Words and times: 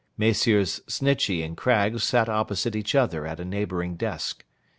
Messrs. 0.17 0.81
Snitchey 0.87 1.43
and 1.45 1.55
Craggs 1.55 2.03
sat 2.03 2.27
opposite 2.27 2.75
each 2.75 2.95
other 2.95 3.27
at 3.27 3.39
a 3.39 3.45
neighbouring 3.45 3.97
desk. 3.97 4.43